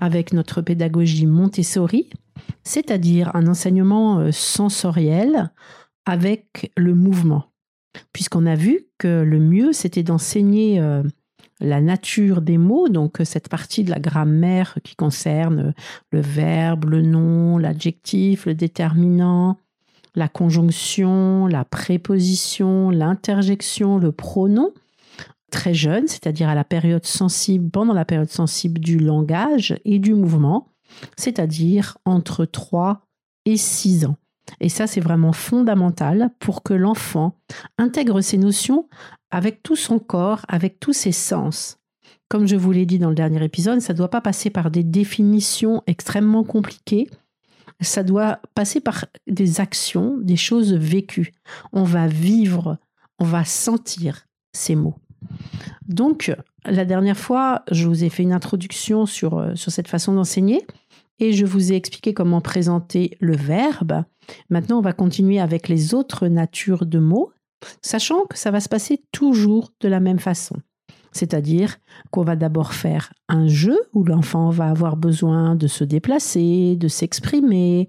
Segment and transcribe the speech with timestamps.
[0.00, 2.10] avec notre pédagogie Montessori,
[2.64, 5.52] c'est-à-dire un enseignement euh, sensoriel
[6.06, 7.44] avec le mouvement.
[8.12, 11.02] Puisqu'on a vu que le mieux, c'était d'enseigner euh,
[11.60, 15.74] la nature des mots, donc cette partie de la grammaire qui concerne
[16.10, 19.58] le verbe, le nom, l'adjectif, le déterminant,
[20.14, 24.70] la conjonction, la préposition, l'interjection, le pronom,
[25.50, 30.14] très jeune, c'est-à-dire à la période sensible, pendant la période sensible du langage et du
[30.14, 30.68] mouvement,
[31.16, 33.06] c'est-à-dire entre 3
[33.44, 34.16] et 6 ans.
[34.60, 37.38] Et ça, c'est vraiment fondamental pour que l'enfant
[37.78, 38.88] intègre ces notions
[39.30, 41.78] avec tout son corps, avec tous ses sens.
[42.28, 44.70] Comme je vous l'ai dit dans le dernier épisode, ça ne doit pas passer par
[44.70, 47.08] des définitions extrêmement compliquées.
[47.80, 51.32] Ça doit passer par des actions, des choses vécues.
[51.72, 52.78] On va vivre,
[53.18, 54.96] on va sentir ces mots.
[55.88, 60.12] Donc, la dernière fois, je vous ai fait une introduction sur, euh, sur cette façon
[60.12, 60.66] d'enseigner
[61.18, 64.04] et je vous ai expliqué comment présenter le verbe.
[64.48, 67.32] Maintenant, on va continuer avec les autres natures de mots,
[67.82, 70.56] sachant que ça va se passer toujours de la même façon.
[71.12, 71.78] C'est-à-dire
[72.10, 76.88] qu'on va d'abord faire un jeu où l'enfant va avoir besoin de se déplacer, de
[76.88, 77.88] s'exprimer,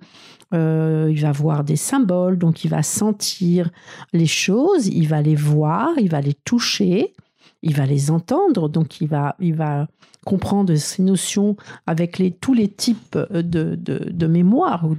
[0.53, 3.69] euh, il va voir des symboles, donc il va sentir
[4.11, 7.13] les choses, il va les voir, il va les toucher,
[7.63, 9.87] il va les entendre, donc il va, il va
[10.25, 11.55] comprendre ces notions
[11.87, 14.95] avec tous les types de, de, mémoire ou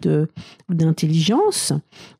[0.68, 1.72] d'intelligence.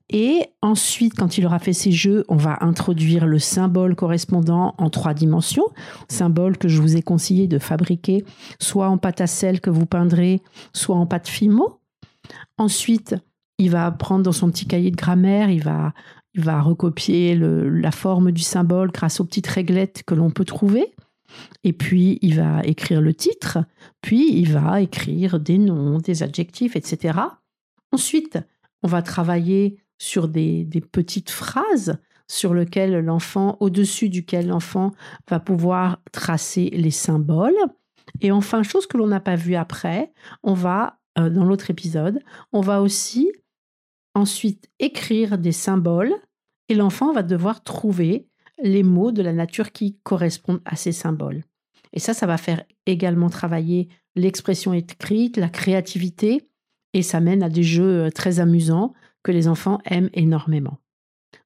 [0.08, 4.90] Et ensuite, quand il aura fait ses jeux, on va introduire le symbole correspondant en
[4.90, 5.66] trois dimensions,
[6.08, 8.24] symbole que je vous ai conseillé de fabriquer
[8.58, 10.42] soit en pâte à sel que vous peindrez,
[10.74, 11.80] soit en pâte fimo.
[12.58, 13.16] Ensuite,
[13.58, 15.92] il va prendre dans son petit cahier de grammaire, il va
[16.34, 20.94] il va recopier la forme du symbole grâce aux petites réglettes que l'on peut trouver.
[21.64, 23.58] Et puis, il va écrire le titre,
[24.00, 27.18] puis il va écrire des noms, des adjectifs, etc.
[27.90, 28.38] Ensuite,
[28.82, 34.92] on va travailler sur des, petites phrases sur lesquelles l'enfant, au-dessus duquel l'enfant
[35.28, 37.54] va pouvoir tracer les symboles.
[38.20, 40.12] Et enfin, chose que l'on n'a pas vue après,
[40.42, 42.20] on va, euh, dans l'autre épisode,
[42.52, 43.30] on va aussi
[44.14, 46.14] ensuite écrire des symboles
[46.68, 48.26] et l'enfant va devoir trouver
[48.62, 51.42] les mots de la nature qui correspondent à ces symboles.
[51.92, 56.48] Et ça, ça va faire également travailler l'expression écrite, la créativité,
[56.94, 58.92] et ça mène à des jeux euh, très amusants
[59.22, 60.78] que les enfants aiment énormément.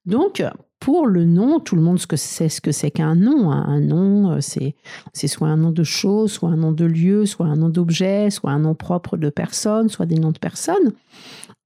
[0.04, 0.42] Donc,
[0.80, 3.50] pour le nom, tout le monde sait ce que c'est qu'un nom.
[3.50, 3.64] Hein.
[3.66, 4.74] Un nom, euh, c'est,
[5.12, 8.30] c'est soit un nom de chose, soit un nom de lieu, soit un nom d'objet,
[8.30, 10.92] soit un nom propre de personne, soit des noms de personnes.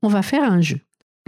[0.03, 0.81] On va faire un jeu.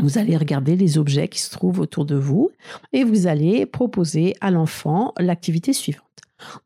[0.03, 2.51] Vous allez regarder les objets qui se trouvent autour de vous
[2.93, 6.03] et vous allez proposer à l'enfant l'activité suivante.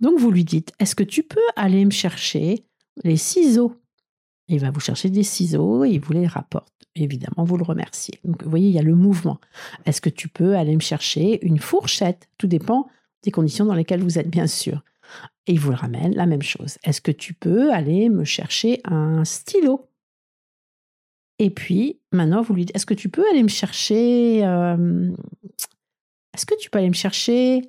[0.01, 2.65] Donc vous lui dites, est-ce que tu peux aller me chercher
[3.05, 3.77] les ciseaux?
[4.49, 6.73] Il va vous chercher des ciseaux et il vous les rapporte.
[6.95, 8.19] Évidemment, vous le remerciez.
[8.25, 9.39] Donc vous voyez, il y a le mouvement.
[9.85, 12.31] Est-ce que tu peux aller me chercher une fourchette?
[12.39, 12.89] Tout dépend
[13.23, 14.83] des conditions dans lesquelles vous êtes, bien sûr.
[15.47, 16.79] Et il vous le ramène, la même chose.
[16.85, 19.91] Est-ce que tu peux aller me chercher un stylo?
[21.39, 25.13] Et puis, maintenant, vous lui dites, est-ce que tu peux aller me chercher euh,
[26.35, 27.63] Est-ce que tu peux aller me chercher?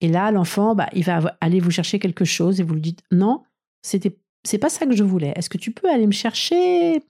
[0.00, 3.02] Et là, l'enfant, bah, il va aller vous chercher quelque chose et vous lui dites,
[3.10, 3.42] non,
[3.82, 5.32] c'était, c'est pas ça que je voulais.
[5.36, 7.02] Est-ce que tu peux aller me chercher?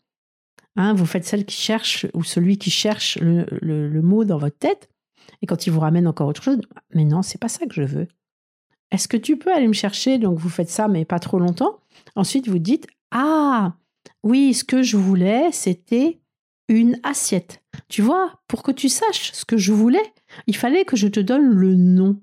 [0.77, 4.89] Hein, Vous faites celle qui cherche ou celui qui cherche le, mot dans votre tête.
[5.43, 6.61] Et quand il vous ramène encore autre chose,
[6.95, 8.09] mais non, c'est pas ça que je veux.
[8.93, 10.19] Est-ce que tu peux aller me chercher?
[10.19, 11.81] Donc vous faites ça, mais pas trop longtemps.
[12.17, 13.75] Ensuite, vous dites, ah,
[14.23, 16.21] oui, ce que je voulais, c'était
[16.69, 17.63] une assiette.
[17.89, 20.13] Tu vois, pour que tu saches ce que je voulais,
[20.47, 22.21] il fallait que je te donne le nom.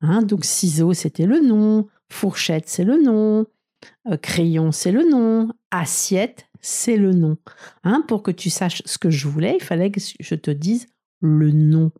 [0.00, 3.46] Hein, donc ciseaux, c'était le nom, fourchette, c'est le nom,
[4.08, 7.36] euh, crayon, c'est le nom, assiette, c'est le nom.
[7.84, 10.86] Hein, pour que tu saches ce que je voulais, il fallait que je te dise
[11.20, 11.92] le nom.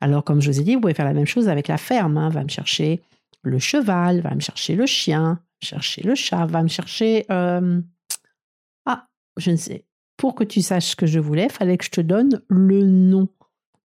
[0.00, 2.16] Alors, comme je vous ai dit, vous pouvez faire la même chose avec la ferme.
[2.16, 2.28] Hein.
[2.28, 3.02] Va me chercher
[3.42, 7.80] le cheval, va me chercher le chien, chercher le chat, va me chercher euh,
[10.16, 13.28] Pour que tu saches ce que je voulais, fallait que je te donne le nom.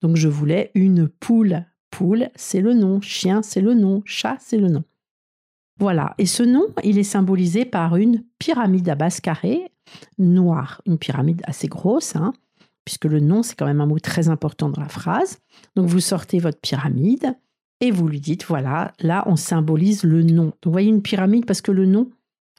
[0.01, 1.65] Donc je voulais une poule.
[1.91, 2.99] Poule, c'est le nom.
[3.01, 4.01] Chien, c'est le nom.
[4.05, 4.83] Chat, c'est le nom.
[5.79, 6.13] Voilà.
[6.17, 9.71] Et ce nom, il est symbolisé par une pyramide à base carrée
[10.17, 10.81] noire.
[10.85, 12.33] Une pyramide assez grosse, hein,
[12.85, 15.39] puisque le nom, c'est quand même un mot très important dans la phrase.
[15.75, 17.35] Donc vous sortez votre pyramide
[17.81, 20.53] et vous lui dites, voilà, là, on symbolise le nom.
[20.63, 22.09] Vous voyez une pyramide parce que le nom,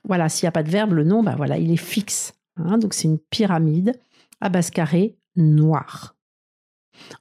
[0.05, 2.35] voilà, s'il n'y a pas de verbe, le nom, ben voilà, il est fixe.
[2.57, 3.99] Hein, donc c'est une pyramide
[4.41, 6.17] à base carrée noire.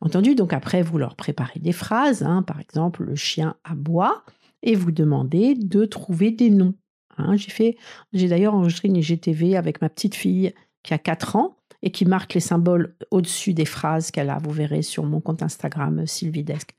[0.02, 4.24] Entendu, donc après vous leur préparez des phrases, hein, par exemple le chien aboie,
[4.64, 6.74] et vous demandez de trouver des noms.
[7.18, 7.36] Hein.
[7.38, 10.54] j'ai d'ailleurs enregistré une IGTV avec ma petite fille
[10.84, 14.38] qui a 4 ans et qui marque les symboles au-dessus des phrases qu'elle a.
[14.40, 16.76] Vous verrez sur mon compte Instagram Sylvidesque.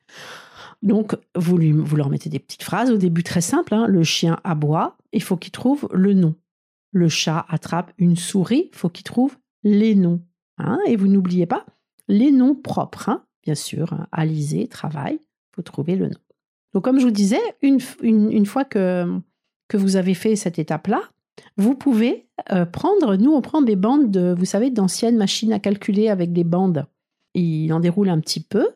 [0.83, 3.75] Donc, vous, lui, vous leur mettez des petites phrases au début très simple.
[3.87, 6.35] le chien aboie, il faut qu'il trouve le nom
[6.93, 10.21] le chat attrape une souris, faut qu'il trouve les noms.
[10.59, 11.67] Hein, et vous n'oubliez pas
[12.09, 13.93] les noms propres, hein, bien sûr.
[13.93, 15.19] Hein, Alizé, travail,
[15.55, 16.19] faut trouver le nom.
[16.73, 19.21] Donc, comme je vous disais, une, une, fois que,
[19.69, 21.01] que vous avez fait cette étape-là,
[21.57, 25.59] vous pouvez euh, prendre, nous on prend des bandes, de, vous savez, d'anciennes machines à
[25.59, 26.87] calculer avec des bandes.
[27.35, 28.69] Il en déroule un petit peu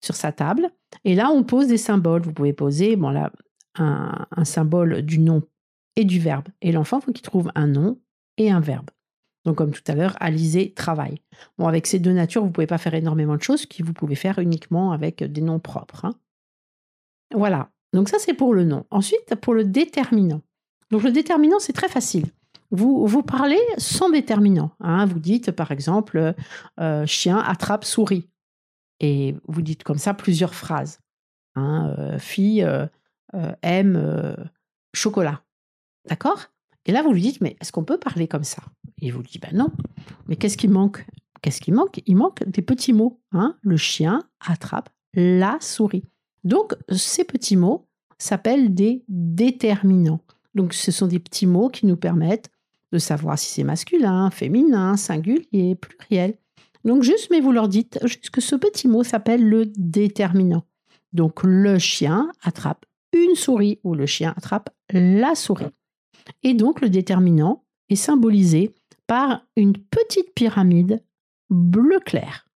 [0.00, 0.70] sur sa table.
[1.04, 2.22] Et là, on pose des symboles.
[2.22, 3.32] Vous pouvez poser bon, là,
[3.76, 5.42] un, un symbole du nom
[5.98, 6.46] et du verbe.
[6.62, 7.98] Et l'enfant, faut qu'il trouve un nom
[8.36, 8.88] et un verbe.
[9.44, 11.20] Donc, comme tout à l'heure, Alizé travaille.
[11.58, 13.92] Bon, avec ces deux natures, vous ne pouvez pas faire énormément de choses qui vous
[13.92, 16.04] pouvez faire uniquement avec des noms propres.
[16.04, 16.14] Hein.
[17.34, 17.70] Voilà.
[17.92, 18.86] Donc, ça, c'est pour le nom.
[18.90, 20.40] Ensuite, pour le déterminant.
[20.92, 22.26] Donc, le déterminant, c'est très facile.
[22.70, 24.70] Vous, vous parlez sans déterminant.
[24.78, 25.04] Hein.
[25.04, 26.32] Vous dites, par exemple,
[26.78, 28.28] euh, chien attrape souris.
[29.00, 31.00] Et vous dites comme ça plusieurs phrases.
[31.56, 31.92] Hein.
[31.98, 32.86] Euh, fille euh,
[33.62, 34.36] aime
[34.94, 35.42] chocolat.
[36.08, 36.46] D'accord?
[36.86, 38.62] Et là, vous lui dites, mais est-ce qu'on peut parler comme ça?
[39.00, 39.70] Il vous dit, ben non.
[40.26, 41.06] Mais qu'est-ce qui manque?
[41.42, 42.00] Qu'est-ce qui manque?
[42.06, 43.20] Il manque des petits mots.
[43.32, 46.04] Hein le chien attrape la souris.
[46.44, 47.86] Donc, ces petits mots
[48.18, 50.20] s'appellent des déterminants.
[50.54, 52.50] Donc, ce sont des petits mots qui nous permettent
[52.92, 56.38] de savoir si c'est masculin, féminin, singulier, pluriel.
[56.84, 60.64] Donc, juste, mais vous leur dites juste que ce petit mot s'appelle le déterminant.
[61.12, 65.66] Donc, le chien attrape une souris ou le chien attrape la souris.
[66.42, 68.74] Et donc le déterminant est symbolisé
[69.06, 71.02] par une petite pyramide
[71.50, 72.48] bleu clair.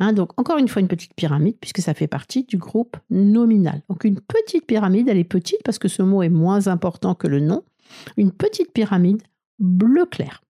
[0.00, 3.82] Hein, donc, encore une fois, une petite pyramide, puisque ça fait partie du groupe nominal.
[3.88, 7.26] Donc, une petite pyramide, elle est petite parce que ce mot est moins important que
[7.26, 7.64] le nom.
[8.16, 9.22] Une petite pyramide
[9.58, 10.42] bleu clair.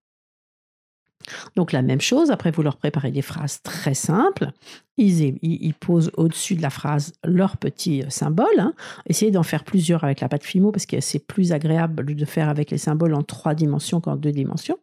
[1.57, 4.53] Donc la même chose, après vous leur préparez des phrases très simples,
[4.97, 8.47] ils, posent au-dessus de la phrase leur petit euh, symbole.
[8.59, 8.75] Hein.
[9.07, 12.49] Essayez d'en faire plusieurs avec la pâte Fimo parce que c'est plus agréable de faire
[12.49, 14.79] avec les symboles en trois dimensions qu'en deux dimensions.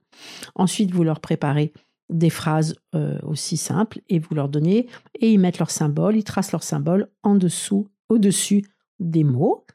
[0.56, 1.74] Ensuite, vous leur préparez
[2.10, 4.88] des phrases euh, aussi simples et vous leur donnez,
[5.20, 8.63] et ils mettent leur symbole, ils tracent leur symbole en dessous, au-dessus
[9.00, 9.65] des mots.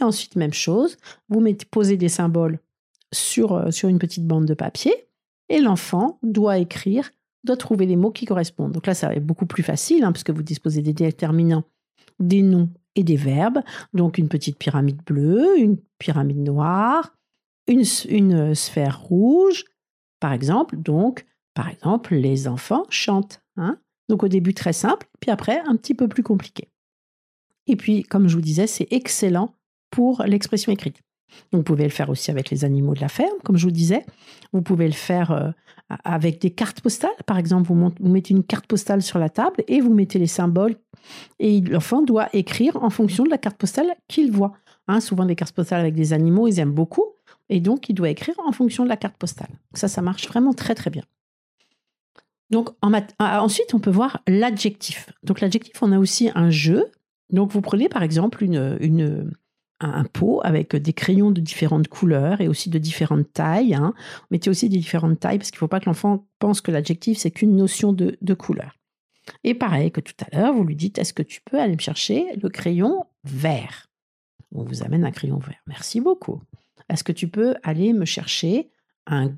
[0.00, 0.96] Et ensuite, même chose,
[1.28, 2.58] vous mettez, posez des symboles
[3.12, 4.94] sur, euh, sur une petite bande de papier
[5.50, 7.10] et l'enfant doit écrire,
[7.44, 8.72] doit trouver les mots qui correspondent.
[8.72, 11.64] Donc là, ça va être beaucoup plus facile, hein, puisque vous disposez des déterminants,
[12.18, 13.60] des noms et des verbes.
[13.92, 17.14] Donc une petite pyramide bleue, une pyramide noire,
[17.66, 19.64] une, une sphère rouge,
[20.20, 20.76] par exemple.
[20.76, 23.42] Donc, par exemple, les enfants chantent.
[23.56, 23.78] Hein.
[24.08, 26.68] Donc au début, très simple, puis après, un petit peu plus compliqué.
[27.66, 29.54] Et puis, comme je vous disais, c'est excellent
[29.90, 31.02] pour l'expression écrite.
[31.52, 34.04] Vous pouvez le faire aussi avec les animaux de la ferme, comme je vous disais.
[34.52, 35.50] Vous pouvez le faire euh,
[36.04, 37.10] avec des cartes postales.
[37.26, 40.76] Par exemple, vous, mettez une carte postale sur la table et vous mettez les symboles.
[41.38, 44.52] Et l'enfant doit écrire en fonction de la carte postale qu'il voit.
[44.88, 47.04] Hein, souvent, des cartes postales avec des animaux, ils aiment beaucoup.
[47.48, 49.50] Et donc, il doit écrire en fonction de la carte postale.
[49.74, 51.02] Ça, ça marche vraiment très, très bien.
[52.50, 52.70] Donc,
[53.18, 55.10] ah, ensuite, on peut voir l'adjectif.
[55.22, 56.86] Donc, l'adjectif, on a aussi un jeu.
[57.30, 59.32] Donc, vous prenez par exemple une, une,
[59.80, 63.74] un pot avec des crayons de différentes couleurs et aussi de différentes tailles.
[63.74, 63.94] Hein.
[64.30, 67.18] Mettez aussi des différentes tailles parce qu'il ne faut pas que l'enfant pense que l'adjectif,
[67.18, 68.76] c'est qu'une notion de, de couleur.
[69.44, 71.80] Et pareil que tout à l'heure, vous lui dites est-ce que tu peux aller me
[71.80, 73.88] chercher le crayon vert?
[74.52, 75.62] On vous amène un crayon vert.
[75.66, 76.42] Merci beaucoup.
[76.88, 78.70] Est-ce que tu peux aller me chercher
[79.06, 79.32] un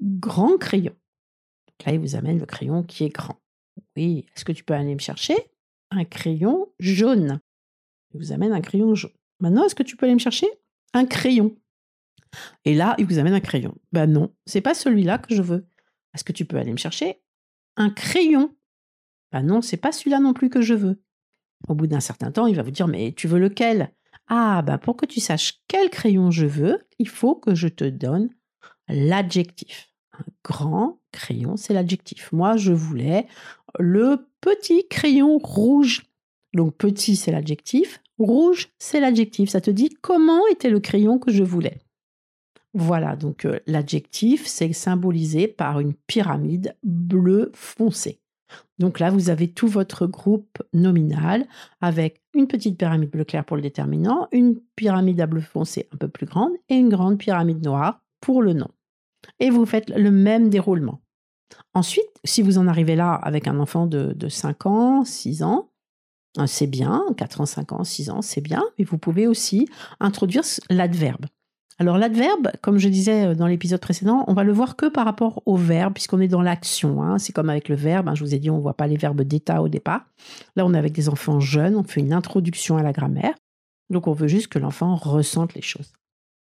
[0.00, 0.94] grand crayon?
[1.84, 3.40] Là, il vous amène le crayon qui est grand.
[3.96, 4.26] Oui.
[4.36, 5.36] Est-ce que tu peux aller me chercher
[5.90, 7.40] un crayon jaune?
[8.14, 9.10] Il vous amène un crayon jaune.
[9.42, 10.46] Maintenant, est-ce que tu peux aller me chercher?
[10.94, 11.56] Un crayon
[12.64, 13.74] Et là, il vous amène un crayon.
[13.90, 15.66] Ben non, c'est pas celui-là que je veux.
[16.14, 17.20] Est-ce que tu peux aller me chercher
[17.76, 18.54] un crayon?
[19.32, 21.02] Ben non, c'est pas celui-là non plus que je veux.
[21.68, 23.92] Au bout d'un certain temps, il va vous dire mais tu veux lequel?
[24.28, 27.84] Ah ben pour que tu saches quel crayon je veux, il faut que je te
[27.84, 28.30] donne
[28.86, 29.90] l'adjectif.
[30.12, 32.30] Un grand crayon, c'est l'adjectif.
[32.30, 33.26] Moi, je voulais
[33.80, 36.04] le petit crayon rouge.
[36.54, 38.01] Donc petit, c'est l'adjectif.
[38.18, 39.50] Rouge, c'est l'adjectif.
[39.50, 41.78] Ça te dit comment était le crayon que je voulais.
[42.74, 48.20] Voilà, donc euh, l'adjectif, c'est symbolisé par une pyramide bleu foncé.
[48.78, 51.46] Donc là, vous avez tout votre groupe nominal
[51.80, 55.96] avec une petite pyramide bleu clair pour le déterminant, une pyramide à bleu foncé un
[55.96, 58.68] peu plus grande et une grande pyramide noire pour le nom.
[59.38, 61.00] Et vous faites le même déroulement.
[61.74, 65.68] Ensuite, si vous en arrivez là avec un enfant de, de 5 ans, 6 ans,
[66.46, 69.68] c'est bien, 4 ans, 5 ans, 6 ans, c'est bien, mais vous pouvez aussi
[70.00, 71.26] introduire l'adverbe.
[71.78, 75.04] Alors l'adverbe, comme je disais euh, dans l'épisode précédent, on va le voir que par
[75.04, 77.02] rapport au verbe, puisqu'on est dans l'action.
[77.02, 77.18] Hein.
[77.18, 78.96] C'est comme avec le verbe, hein, je vous ai dit, on ne voit pas les
[78.96, 80.04] verbes d'état au départ.
[80.54, 83.34] Là, on est avec des enfants jeunes, on fait une introduction à la grammaire.
[83.90, 85.92] Donc on veut juste que l'enfant ressente les choses.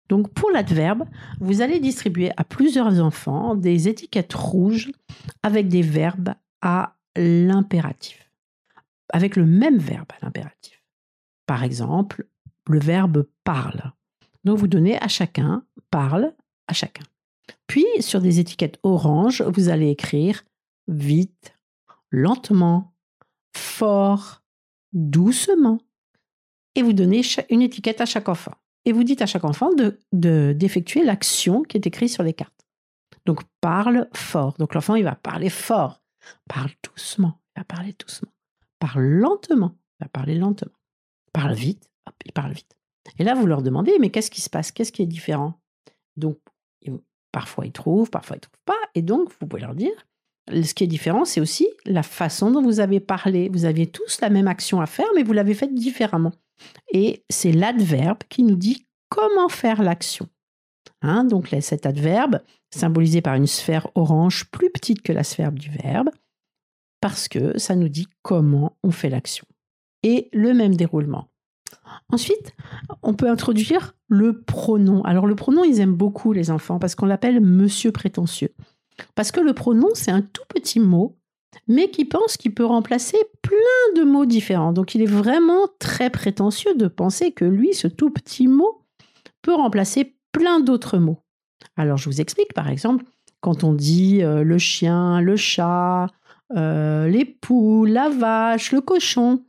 [0.09, 1.05] Donc pour l'adverbe,
[1.41, 4.93] vous allez distribuer à plusieurs enfants des étiquettes rouges
[5.43, 8.26] avec des verbes à l'impératif
[9.11, 10.83] avec le même verbe à l'impératif.
[11.47, 12.27] Par exemple,
[12.69, 13.93] le verbe parle.
[14.45, 16.35] Donc vous donnez à chacun parle
[16.67, 17.05] à chacun.
[17.67, 20.45] Puis sur des étiquettes orange, vous allez écrire
[20.89, 21.57] vite,
[22.11, 22.95] lentement,
[23.57, 24.43] fort,
[24.93, 25.79] doucement.
[26.75, 28.53] Et vous donnez une étiquette à chaque enfant.
[28.85, 29.99] Et vous dites à chaque enfant de,
[30.53, 32.67] d'effectuer l'action qui est écrite sur les cartes.
[33.25, 34.55] Donc parle fort.
[34.59, 36.03] Donc l'enfant, il va parler fort.
[36.49, 37.41] Parle doucement.
[37.57, 38.31] Il va parler doucement
[38.79, 39.77] parle lentement.
[40.01, 40.73] Il va parler lentement.
[41.33, 41.89] Parle vite.
[42.25, 42.77] Il parle vite.
[43.19, 44.73] Et là, vous leur demandez, mais qu'est-ce qui se passe?
[44.73, 45.55] Qu'est-ce qui est différent?
[46.17, 46.39] Donc,
[47.33, 48.91] parfois ils trouvent, parfois ils ne trouvent pas.
[48.95, 50.07] Et donc, vous pouvez leur dire,
[50.51, 53.49] ce qui est différent, c'est aussi la façon dont vous avez parlé.
[53.49, 56.33] Vous aviez tous la même action à faire, mais vous l'avez faite différemment.
[56.93, 60.29] Et c'est l'adverbe qui nous dit comment faire l'action.
[61.03, 62.41] Hein, donc cet adverbe,
[62.75, 66.11] symbolisé par une sphère orange plus petite que la sphère du verbe,
[67.07, 69.47] parce que ça nous dit comment on fait l'action.
[70.03, 71.29] Et le même déroulement.
[72.09, 72.53] Ensuite,
[73.05, 75.05] on peut introduire le pronom.
[75.05, 78.53] Alors le pronom, ils aiment beaucoup les enfants parce qu'on l'appelle monsieur prétentieux.
[79.15, 81.17] Parce que le pronom, c'est un tout petit mot,
[81.69, 84.73] mais qui pense qu'il peut remplacer plein de mots différents.
[84.73, 88.83] Donc il est vraiment très prétentieux de penser que lui, ce tout petit mot,
[89.43, 91.23] peut remplacer plein d'autres mots.
[91.77, 93.05] Alors je vous explique, par exemple,
[93.41, 96.09] quand on dit euh, le chien, le chat,
[96.55, 99.45] euh, les poules, la vache, le cochon.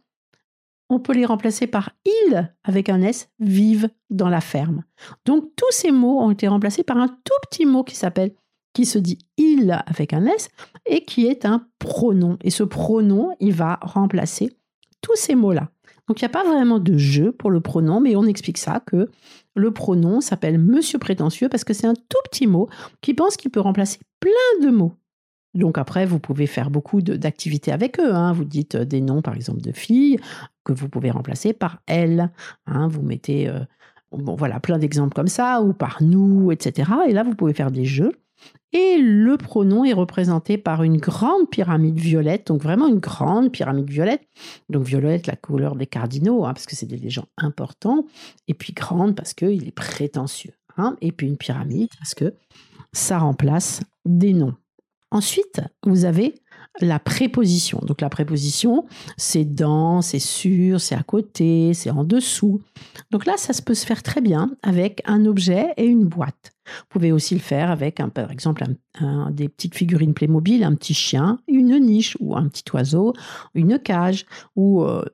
[0.89, 4.83] On peut les remplacer par il avec un S, vivent dans la ferme.
[5.25, 8.33] Donc tous ces mots ont été remplacés par un tout petit mot qui s'appelle,
[8.73, 10.49] qui se dit il avec un S
[10.85, 12.37] et qui est un pronom.
[12.41, 14.57] Et ce pronom, il va remplacer
[15.01, 15.69] tous ces mots-là.
[16.07, 18.79] Donc il n'y a pas vraiment de jeu pour le pronom, mais on explique ça
[18.79, 19.09] que
[19.55, 22.69] le pronom s'appelle monsieur prétentieux parce que c'est un tout petit mot
[23.01, 24.93] qui pense qu'il peut remplacer plein de mots.
[25.57, 28.13] Donc après, vous pouvez faire beaucoup d'activités avec eux.
[28.13, 28.31] Hein.
[28.31, 30.19] Vous dites euh, des noms, par exemple, de filles
[30.63, 32.31] que vous pouvez remplacer par elles.
[32.67, 32.87] Hein.
[32.87, 33.59] Vous mettez, euh,
[34.11, 36.91] voilà, plein d'exemples comme ça, ou par nous, etc.
[37.07, 38.11] Et là, vous pouvez faire des jeux.
[38.73, 43.89] Et le pronom est représenté par une grande pyramide violette, donc vraiment une grande pyramide
[43.89, 44.27] violette.
[44.69, 48.05] Donc violette, la couleur des cardinaux, hein, parce que c'est des gens importants.
[48.47, 50.53] Et puis grande parce qu'il est prétentieux.
[51.01, 52.35] Et puis une pyramide parce que
[52.93, 54.53] ça remplace des noms.
[55.11, 56.35] Ensuite, vous avez
[56.81, 57.79] la préposition.
[57.85, 58.85] Donc la préposition,
[59.15, 62.61] c'est dans, c'est sur, c'est à côté, c'est en dessous.
[63.11, 66.53] Donc là, ça peut se faire très bien avec un objet et une boîte.
[66.65, 68.65] Vous pouvez aussi le faire avec, un, par exemple,
[69.31, 73.13] des petites figurines Playmobil, un petit chien, une niche ou un petit oiseau,
[73.55, 75.05] une cage ou, euh,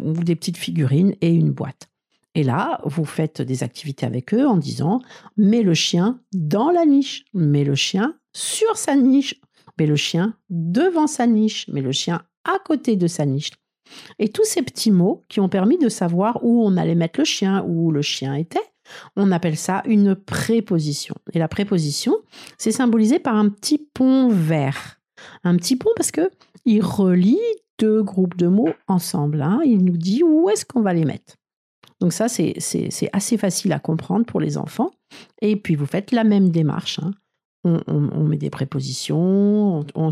[0.00, 1.88] ou des petites figurines et une boîte.
[2.34, 5.02] Et là, vous faites des activités avec eux en disant
[5.36, 9.40] mets le chien dans la niche, mets le chien sur sa niche,
[9.78, 13.50] mets le chien devant sa niche, mets le chien à côté de sa niche.
[14.18, 17.24] Et tous ces petits mots qui ont permis de savoir où on allait mettre le
[17.24, 18.72] chien, où le chien était,
[19.16, 21.14] on appelle ça une préposition.
[21.32, 22.16] Et la préposition,
[22.58, 25.00] c'est symbolisé par un petit pont vert.
[25.44, 26.30] Un petit pont parce que
[26.64, 27.38] il relie
[27.78, 29.42] deux groupes de mots ensemble.
[29.42, 29.60] Hein.
[29.64, 31.36] Il nous dit où est-ce qu'on va les mettre.
[32.00, 32.56] Donc ça, c'est
[33.12, 34.90] assez facile à comprendre pour les enfants.
[35.40, 36.98] Et puis, vous faites la même démarche.
[36.98, 37.12] Hein.
[37.64, 40.10] On, met des prépositions, on,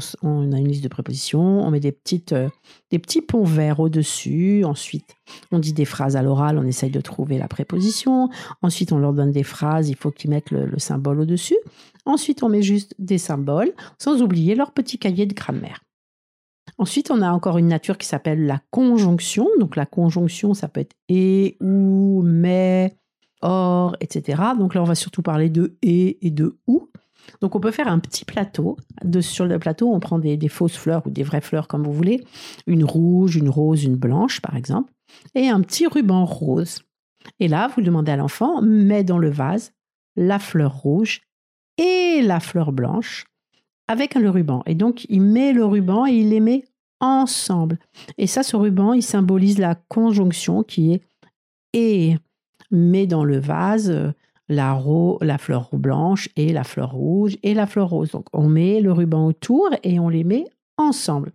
[0.52, 2.48] a une liste de prépositions, on met des, petites, euh,
[2.92, 4.64] des petits ponts verts au-dessus.
[4.64, 5.16] Ensuite,
[5.50, 8.28] on dit des phrases à l'oral, on essaye de trouver la préposition.
[8.62, 11.58] Ensuite, on leur donne des phrases, il faut qu'ils mettent le symbole au-dessus.
[12.04, 15.80] Ensuite, on met juste des symboles, sans oublier leur petit cahier de grammaire.
[16.78, 19.46] Ensuite, on a encore une nature qui s'appelle la conjonction.
[19.58, 22.96] Donc la conjonction, ça peut être et, ou, mais,
[23.42, 24.42] or, etc.
[24.58, 26.88] Donc là, on va surtout parler de et et de ou.
[27.40, 28.76] Donc on peut faire un petit plateau.
[29.20, 32.24] Sur le plateau, on prend des, fausses fleurs ou des vraies fleurs comme vous voulez.
[32.66, 34.92] Une rouge, une rose, une blanche, par exemple.
[35.34, 36.80] Et un petit ruban rose.
[37.38, 39.72] Et là, vous demandez à l'enfant, mets dans le vase
[40.16, 41.22] la fleur rouge
[41.78, 43.26] et la fleur blanche
[43.88, 44.62] avec le ruban.
[44.66, 46.64] Et donc, il met le ruban et il les met
[47.00, 47.78] ensemble.
[48.18, 51.02] Et ça, ce ruban, il symbolise la conjonction qui est
[51.72, 52.16] et
[52.70, 54.12] met dans le vase
[54.50, 54.78] la,
[55.22, 58.10] la fleur blanche et la fleur rouge et la fleur rose.
[58.10, 60.44] Donc on met le ruban autour et on les met
[60.76, 61.32] ensemble.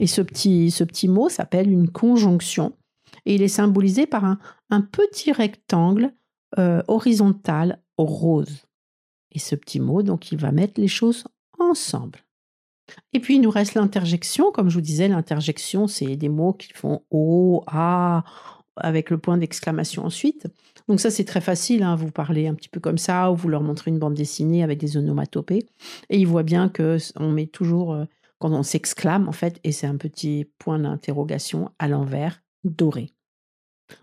[0.00, 2.72] Et ce petit, ce petit mot s'appelle une conjonction
[3.26, 4.38] et il est symbolisé par un,
[4.70, 6.12] un petit rectangle
[6.58, 8.64] euh, horizontal rose.
[9.32, 11.24] Et ce petit mot, donc, il va mettre les choses
[11.58, 12.20] ensemble.
[13.12, 14.52] Et puis, il nous reste l'interjection.
[14.52, 18.24] Comme je vous disais, l'interjection, c'est des mots qui font O, A,
[18.76, 20.46] avec le point d'exclamation ensuite.
[20.88, 21.82] Donc ça, c'est très facile.
[21.82, 21.96] Hein.
[21.96, 24.78] Vous parlez un petit peu comme ça, ou vous leur montrez une bande dessinée avec
[24.78, 25.66] des onomatopées.
[26.10, 28.04] Et ils voient bien que on met toujours, euh,
[28.38, 33.12] quand on s'exclame, en fait, et c'est un petit point d'interrogation à l'envers, doré.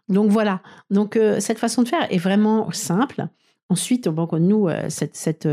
[0.10, 0.62] Donc voilà.
[0.90, 3.28] Donc euh, cette façon de faire est vraiment simple.
[3.70, 5.48] Ensuite, nous, euh, cette, cette,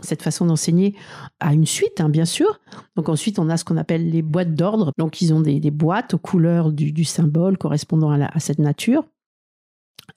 [0.00, 0.96] cette façon d'enseigner
[1.38, 2.58] a une suite, hein, bien sûr.
[2.96, 4.92] Donc ensuite, on a ce qu'on appelle les boîtes d'ordre.
[4.98, 9.04] Donc ils ont des, boîtes aux couleurs du, symbole correspondant à, cette nature.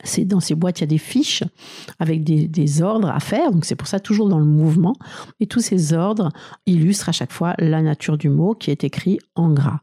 [0.03, 1.43] C'est dans ces boîtes, il y a des fiches
[1.99, 3.51] avec des, des ordres à faire.
[3.51, 4.95] Donc c'est pour ça toujours dans le mouvement.
[5.39, 6.29] Et tous ces ordres
[6.65, 9.79] illustrent à chaque fois la nature du mot qui est écrit en gras.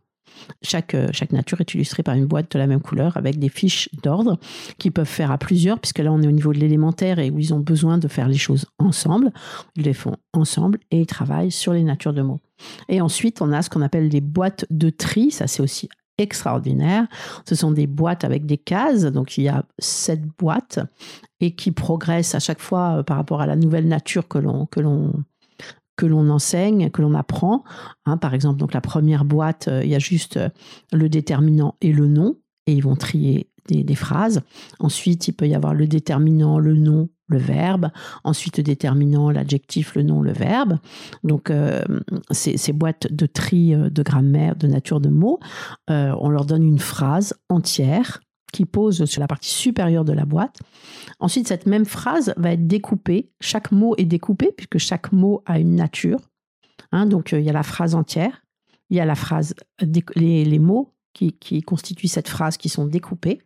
[0.62, 3.48] Chaque, euh, chaque nature est illustrée par une boîte de la même couleur avec des
[3.48, 4.38] fiches d'ordre
[4.78, 7.38] qui peuvent faire à plusieurs, puisque là on est au niveau de l'élémentaire et où
[7.38, 9.32] ils ont besoin de faire les choses ensemble.
[9.76, 12.40] Ils les font ensemble et ils travaillent sur les natures de mots.
[12.88, 15.30] Et ensuite, on a ce qu'on appelle des boîtes de tri.
[15.30, 15.88] Ça, c'est aussi
[16.20, 17.06] extraordinaire.
[17.48, 19.02] Ce sont des boîtes avec des cases.
[19.02, 20.78] Donc, il y a sept boîtes
[21.40, 24.66] et qui progressent à chaque fois euh, par rapport à la nouvelle nature que l'on,
[24.66, 25.12] que l'on
[25.96, 27.62] que l'on enseigne, que l'on apprend.
[28.06, 30.48] Hein, par exemple, donc la première boîte, euh, il y a juste euh,
[30.92, 34.40] le déterminant et le nom, et ils vont trier des, phrases.
[34.78, 37.90] Ensuite, il peut y avoir le déterminant, le nom, le verbe.
[38.24, 40.78] Ensuite, déterminant, l'adjectif, le nom, le verbe.
[41.24, 41.82] Donc, euh,
[42.30, 45.40] ces, boîtes de tri de grammaire, de nature de mots,
[45.88, 50.58] on leur donne une phrase entière qui pose sur la partie supérieure de la boîte.
[51.18, 53.30] Ensuite, cette même phrase va être découpée.
[53.40, 56.20] Chaque mot est découpé puisque chaque mot a une nature.
[56.92, 58.42] Hein, donc, euh, il y a la phrase entière.
[58.88, 59.54] il y a la phrase,
[60.16, 63.40] les, mots qui, qui, constituent cette phrase qui sont découpés.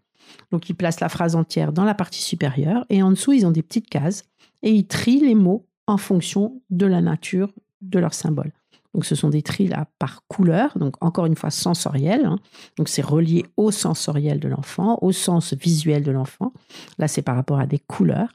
[0.50, 3.50] Donc, ils placent la phrase entière dans la partie supérieure et en dessous, ils ont
[3.50, 4.22] des petites cases
[4.62, 8.52] et ils trient les mots en fonction de la nature de leur symbole.
[8.94, 12.24] Donc, ce sont des tris là par couleur, donc encore une fois sensoriel.
[12.24, 12.38] Hein.
[12.78, 16.52] Donc, c'est relié au sensoriel de l'enfant, au sens visuel de l'enfant.
[16.98, 18.32] Là, c'est par rapport à des couleurs.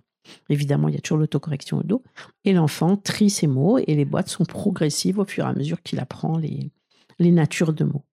[0.50, 2.04] Évidemment, il y a toujours l'autocorrection au dos.
[2.44, 5.82] Et l'enfant trie ses mots et les boîtes sont progressives au fur et à mesure
[5.82, 6.72] qu'il apprend les,
[7.20, 8.04] les natures de mots.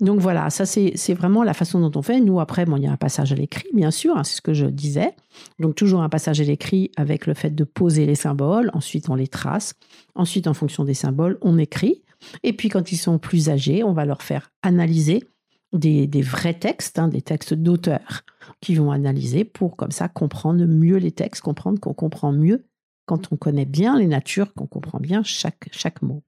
[0.00, 2.20] Donc voilà, ça c'est vraiment la façon dont on fait.
[2.20, 4.42] Nous, après, bon, il y a un passage à l'écrit, bien sûr, hein, c'est ce
[4.42, 5.14] que je disais.
[5.58, 9.14] Donc toujours un passage à l'écrit avec le fait de poser les symboles, ensuite on
[9.14, 9.74] les trace,
[10.14, 12.02] ensuite en fonction des symboles, on écrit.
[12.42, 15.24] Et puis quand ils sont plus âgés, on va leur faire analyser
[15.72, 18.22] des, vrais textes, hein, des textes d'auteurs
[18.60, 22.66] qui vont analyser pour comme ça comprendre mieux les textes, comprendre qu'on comprend mieux
[23.06, 26.22] quand on connaît bien les natures, qu'on comprend bien chaque, chaque mot.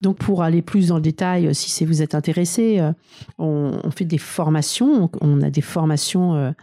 [0.00, 2.92] Donc pour aller plus dans le détail, euh, si vous êtes intéressé, euh,
[3.38, 5.10] on, fait des formations.
[5.20, 6.54] On a des formations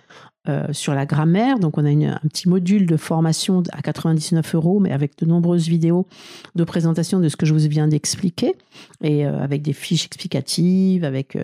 [0.48, 1.60] euh, sur la grammaire.
[1.60, 5.68] Donc on a un petit module de formation à 99 euros, mais avec de nombreuses
[5.68, 6.08] vidéos
[6.56, 8.54] de présentation de ce que je vous viens d'expliquer,
[9.02, 11.38] et avec des fiches explicatives, avec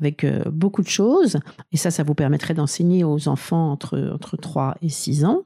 [0.00, 1.38] avec beaucoup de choses.
[1.72, 5.42] Et ça, ça vous permettrait d'enseigner aux enfants entre, entre 3 et 6 ans.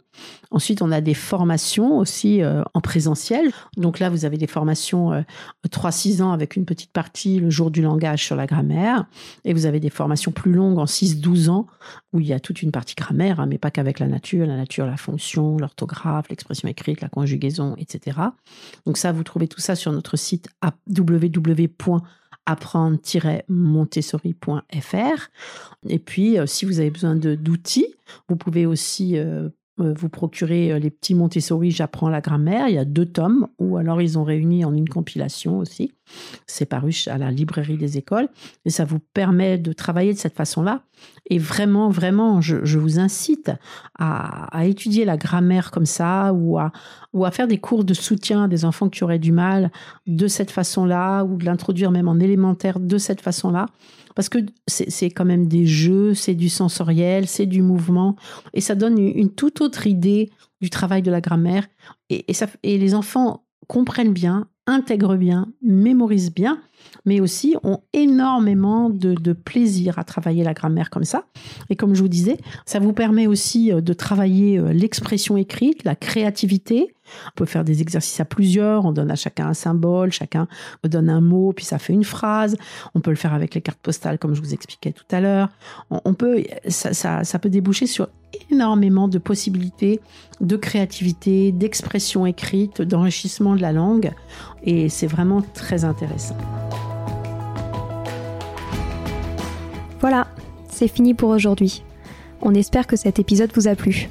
[0.51, 3.51] Ensuite, on a des formations aussi euh, en présentiel.
[3.77, 5.23] Donc là, vous avez des formations euh,
[5.69, 9.07] 3-6 ans avec une petite partie le jour du langage sur la grammaire.
[9.45, 11.67] Et vous avez des formations plus longues en 6-12 ans
[12.13, 14.57] où il y a toute une partie grammaire, hein, mais pas qu'avec la nature, la
[14.57, 18.19] nature, la fonction, l'orthographe, l'expression écrite, la conjugaison, etc.
[18.87, 20.49] Donc ça, vous trouvez tout ça sur notre site
[22.49, 25.31] www.apprendre-montessori.fr.
[25.89, 27.95] Et puis, euh, si vous avez besoin d'outils,
[28.29, 32.69] vous pouvez aussi euh, vous procurez euh, les petits Montessori, j'apprends la grammaire.
[32.69, 35.93] Il y a deux tomes, ou alors ils ont réuni en une compilation aussi.
[36.47, 38.29] C'est paru à la librairie des écoles.
[38.65, 40.83] Et ça vous permet de travailler de cette façon-là.
[41.29, 43.51] Et vraiment, vraiment, je, vous incite
[43.99, 46.71] à, étudier la grammaire comme ça, ou à,
[47.13, 49.73] ou à faire des cours de soutien à des enfants qui auraient du mal
[50.07, 53.67] de cette façon-là, ou de l'introduire même en élémentaire de cette façon-là
[54.15, 58.17] parce que c'est quand même des jeux, c'est du sensoriel, c'est du mouvement,
[58.53, 61.67] et ça donne une, toute autre idée du travail de la grammaire.
[62.11, 62.25] Et,
[62.63, 66.61] les enfants comprennent bien, intègrent bien, mémorisent bien,
[67.05, 71.27] mais aussi ont énormément de, de, plaisir à travailler la grammaire comme ça.
[71.71, 75.85] Et comme je vous disais, ça vous permet aussi euh, de travailler euh, l'expression écrite,
[75.85, 76.95] la créativité,
[77.27, 80.47] on peut faire des exercices à plusieurs, on donne à chacun un symbole, chacun
[80.85, 82.57] donne un mot, puis ça fait une phrase.
[82.95, 85.49] On peut le faire avec les cartes postales, comme je vous expliquais tout à l'heure.
[85.91, 88.09] On, peut, ça, peut déboucher sur
[88.51, 90.01] énormément de possibilités
[90.41, 94.13] de créativité, d'expression écrite, d'enrichissement de la langue,
[94.65, 96.37] et c'est vraiment très intéressant.
[100.01, 100.27] Voilà,
[100.69, 101.83] c'est fini pour aujourd'hui.
[102.43, 104.11] On espère que cet épisode vous a plu.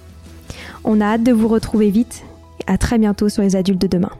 [0.83, 2.23] On a hâte de vous retrouver vite
[2.59, 4.11] et à très bientôt sur les adultes de demain.